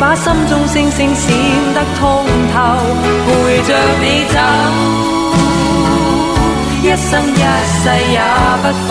[0.00, 1.28] 把心中星星闪
[1.74, 2.58] 得通透，
[3.26, 3.32] 陪
[3.62, 4.38] 着你走，
[6.82, 7.36] 一生一世
[8.12, 8.14] 也
[8.62, 8.88] 不分。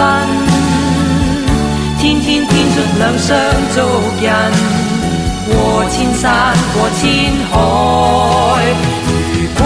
[2.00, 3.28] 天天天出两双
[3.74, 3.76] 足
[4.22, 4.26] 印，
[5.48, 5.50] 过
[5.90, 6.30] 千山
[6.74, 7.08] 过千
[7.50, 7.52] 海。
[9.34, 9.58] 如果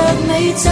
[0.08, 0.70] 若你走。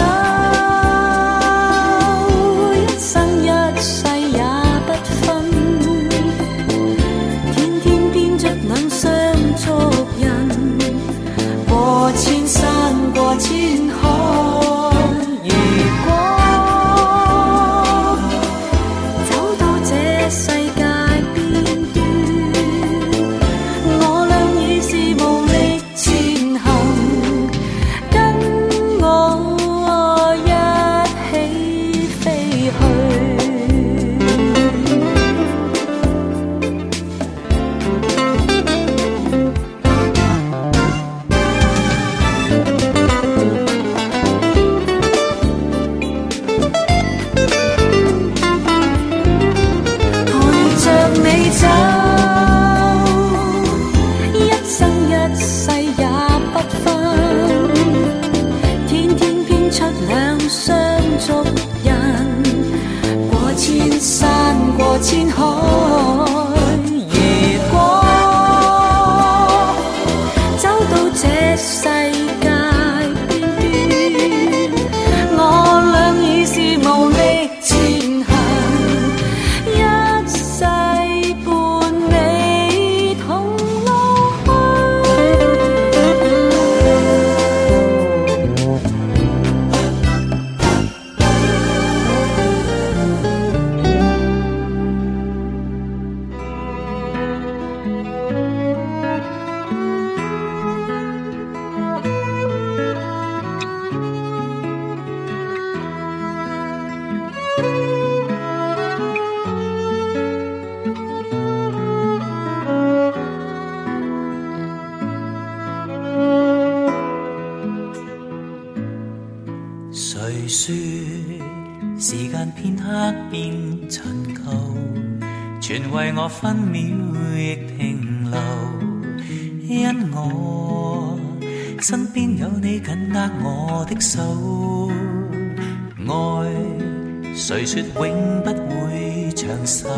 [137.65, 138.51] 说永不
[138.85, 139.89] 会长寿，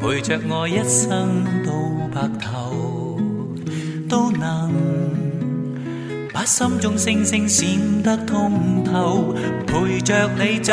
[0.00, 3.18] 陪着我一生到白头，
[4.08, 4.72] 都能
[6.32, 7.66] 把心中星星闪
[8.04, 9.34] 得通透，
[9.66, 10.72] 陪着你走，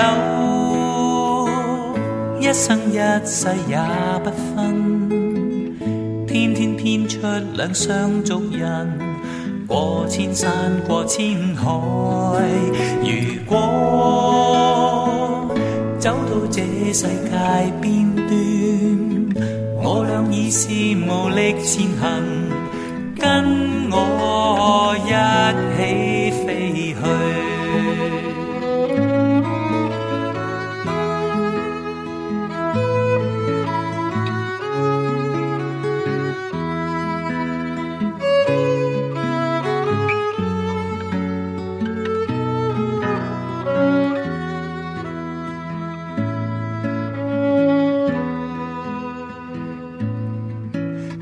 [2.40, 3.80] 一生一世也
[4.24, 7.18] 不分，天天编出
[7.56, 8.62] 两双足印，
[9.66, 10.52] 过千山
[10.88, 11.66] 过千海，
[13.02, 15.01] 如果。
[16.02, 17.38] 走到这世界
[17.80, 19.40] 边端，
[19.84, 20.68] 我俩已是
[20.98, 23.16] 无力前行。
[23.20, 26.21] 跟我一起。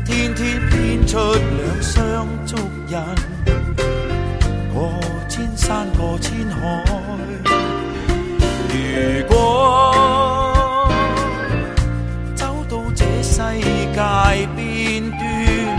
[0.05, 2.57] 天天编出两双足
[2.89, 2.95] 印，
[4.73, 4.89] 过
[5.29, 6.83] 千山过千海。
[8.73, 10.89] 如果
[12.35, 15.75] 走到这世界边端，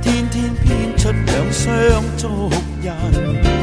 [0.00, 2.48] 天天编出两双足
[2.82, 3.61] 印。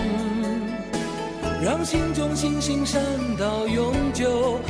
[1.61, 3.03] 让心中星星闪
[3.37, 4.61] 到永久。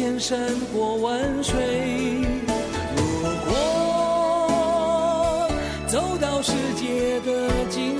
[0.00, 0.38] 千山
[0.72, 1.60] 过万水，
[2.96, 3.02] 如
[3.46, 3.54] 果
[5.86, 7.99] 走到世界的尽头。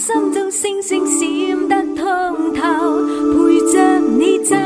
[0.00, 4.56] 心中星星闪得通透，陪着你走，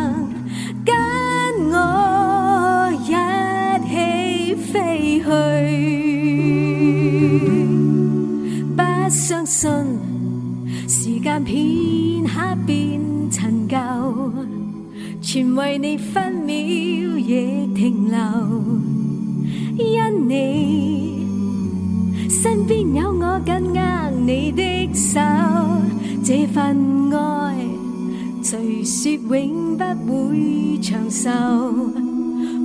[11.54, 13.78] 天下变陈旧，
[15.22, 18.18] 全为你分秒也停留。
[19.78, 21.28] 因你
[22.28, 25.20] 身边有我紧握你的手，
[26.24, 27.56] 这份爱，
[28.42, 31.30] 谁说永不会长寿，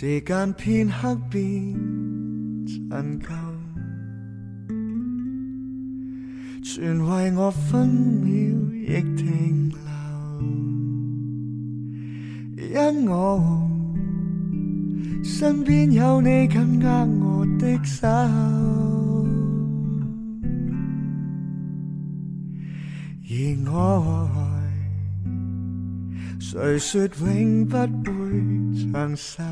[0.00, 1.42] 时间片刻变
[2.92, 3.26] 陈旧，
[6.62, 8.30] 全为我分秒
[8.76, 9.68] 亦停
[12.54, 12.64] 留。
[12.92, 13.40] 因我
[15.24, 17.04] 身边有你紧握
[17.40, 18.30] 我的手，而
[23.66, 24.56] 我。
[26.50, 29.42] 谁说永不会长寿？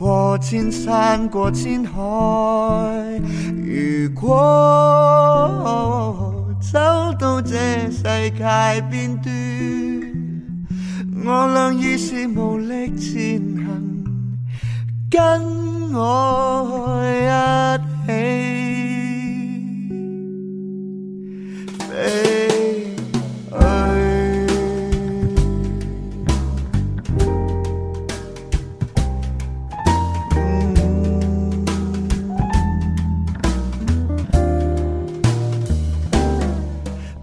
[0.00, 1.94] 过千山过千海，
[3.52, 4.34] 如果
[6.58, 6.78] 走
[7.18, 7.50] 到这
[7.90, 8.40] 世界
[8.90, 9.28] 边端，
[11.22, 14.04] 我俩已是无力前行，
[15.10, 18.00] 跟我一
[18.64, 18.69] 起。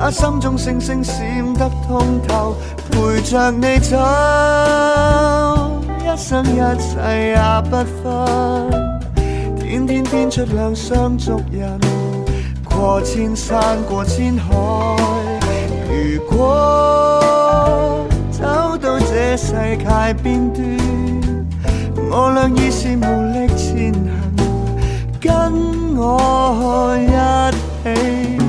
[0.00, 1.20] 把心中星星闪
[1.52, 2.54] 得通透，
[2.90, 3.98] 陪着你走，
[6.02, 7.36] 一生一世也
[7.68, 8.70] 不分。
[9.60, 11.62] 天天编出两双足印，
[12.64, 14.48] 过千山过千海。
[15.90, 20.64] 如果走到这世界边端，
[22.10, 27.50] 我俩已是无力前行，跟我一
[27.84, 28.39] 起。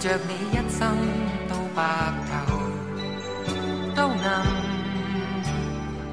[0.01, 0.97] 陪着你一生
[1.49, 1.83] 到白
[2.47, 2.57] 头，
[3.97, 4.47] 都能